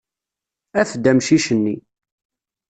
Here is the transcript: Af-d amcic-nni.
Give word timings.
Af-d 0.81 1.05
amcic-nni. 1.11 1.75